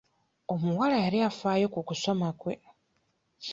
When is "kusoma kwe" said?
1.87-2.53